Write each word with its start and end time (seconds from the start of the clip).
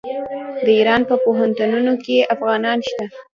د 0.65 0.67
ایران 0.77 1.01
په 1.09 1.15
پوهنتونونو 1.23 1.93
کې 2.03 2.27
افغانان 2.35 2.77
شته. 2.89 3.05